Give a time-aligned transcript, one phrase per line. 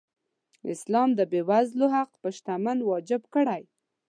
[0.73, 3.61] اسلام د بېوزلو حق په شتمن واجب کړی.